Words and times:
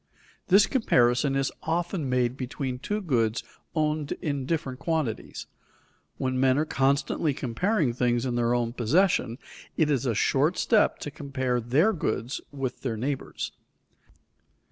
This 0.47 0.65
comparison 0.65 1.35
is 1.35 1.51
often 1.61 2.09
made 2.09 2.35
between 2.35 2.79
two 2.79 3.01
goods 3.01 3.43
owned 3.75 4.13
in 4.13 4.47
different 4.47 4.79
quantities. 4.79 5.45
When 6.17 6.39
men 6.39 6.57
are 6.57 6.65
constantly 6.65 7.35
comparing 7.35 7.93
things 7.93 8.25
in 8.25 8.33
their 8.33 8.55
own 8.55 8.73
possession, 8.73 9.37
it 9.77 9.91
is 9.91 10.07
a 10.07 10.15
short 10.15 10.57
step 10.57 10.97
to 11.01 11.11
compare 11.11 11.61
their 11.61 11.93
goods 11.93 12.41
with 12.51 12.81
their 12.81 12.97
neighbor's. 12.97 13.51